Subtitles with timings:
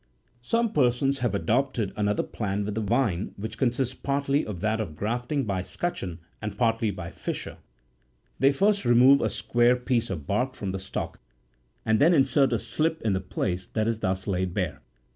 [0.41, 4.95] Some persons have adopted another plan with the vine, which consists partly of that of
[4.95, 7.59] grafting by scutcheon, and partly by fissure;
[8.39, 11.19] they first remove a square piece of bark from the stock,
[11.85, 14.81] and then insert a slip in the place that is thus laid bare.